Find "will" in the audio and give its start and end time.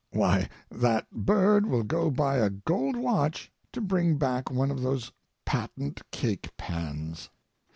1.67-1.83